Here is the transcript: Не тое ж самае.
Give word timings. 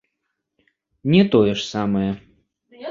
Не 1.11 1.21
тое 1.35 1.53
ж 1.53 1.61
самае. 1.73 2.11